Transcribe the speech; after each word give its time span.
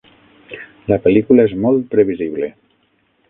La 0.91 0.97
pel·lícula 1.03 1.45
és 1.49 1.53
molt 1.65 1.85
previsible. 1.93 2.49